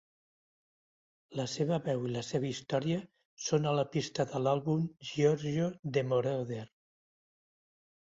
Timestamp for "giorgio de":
5.15-6.09